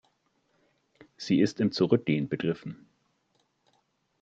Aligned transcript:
Sie 1.15 1.41
ist 1.41 1.59
im 1.59 1.71
Zurückgehen 1.71 2.27
begriffen. 2.27 2.87